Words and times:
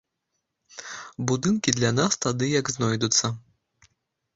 Будынкі 1.33 1.75
для 1.77 1.91
нас 2.01 2.13
тады 2.29 2.45
як 2.59 2.77
знойдуцца. 2.79 3.25